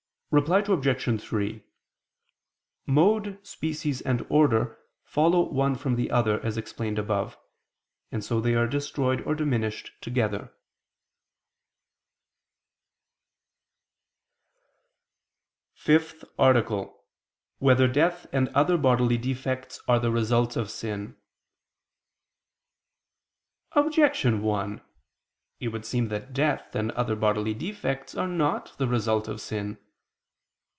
Reply 0.33 0.59
Obj. 0.65 1.21
3: 1.21 1.61
Mode, 2.85 3.45
species 3.45 3.99
and 3.99 4.25
order 4.29 4.79
follow 5.03 5.41
one 5.41 5.75
from 5.75 5.97
the 5.97 6.09
other, 6.09 6.39
as 6.39 6.57
explained 6.57 6.97
above: 6.97 7.37
and 8.13 8.23
so 8.23 8.39
they 8.39 8.55
are 8.55 8.65
destroyed 8.65 9.19
or 9.23 9.35
diminished 9.35 9.91
together.________________________ 9.99 10.53
FIFTH 15.77 16.23
ARTICLE 16.39 16.79
[I 16.79 16.85
II, 16.87 16.87
Q. 16.87 16.95
85, 16.95 16.97
Art. 17.01 17.57
5] 17.59 17.61
Whether 17.79 17.87
Death 17.89 18.27
and 18.31 18.47
Other 18.55 18.77
Bodily 18.77 19.17
Defects 19.17 19.81
Are 19.85 19.99
the 19.99 20.11
Result 20.11 20.55
of 20.55 20.71
Sin? 20.71 21.17
Objection 23.73 24.41
1: 24.41 24.79
It 25.59 25.67
would 25.67 25.85
seem 25.85 26.07
that 26.07 26.31
death 26.31 26.73
and 26.73 26.93
other 26.93 27.17
bodily 27.17 27.53
defects 27.53 28.15
are 28.15 28.29
not 28.29 28.77
the 28.77 28.87
result 28.87 29.27
of 29.27 29.41
sin. 29.41 29.77